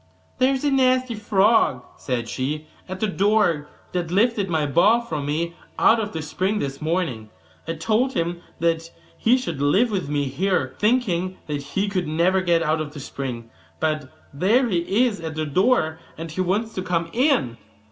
[0.39, 5.21] 'There is a nasty frog,' said she, 'at the door, that lifted my ball for
[5.21, 7.29] me out of the spring this morning:
[7.67, 12.41] I told him that he should live with me here, thinking that he could never
[12.41, 16.73] get out of the spring; but there he is at the door, and he wants
[16.73, 17.57] to come in.